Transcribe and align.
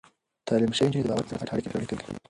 تعليم 0.49 0.69
شوې 0.77 0.87
نجونې 0.89 1.05
د 1.05 1.09
باور 1.11 1.23
پر 1.27 1.29
بنسټ 1.35 1.49
اړيکې 1.51 1.69
پياوړې 1.71 1.87
کوي. 1.89 2.15